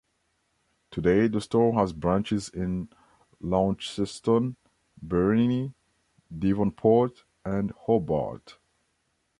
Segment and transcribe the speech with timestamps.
[0.89, 2.89] Today the store has branches in
[3.39, 4.55] Launceston,
[4.99, 5.75] Burnie,
[6.39, 8.57] Devonport and Hobart.